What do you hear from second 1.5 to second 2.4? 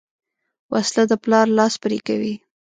لاس پرې کوي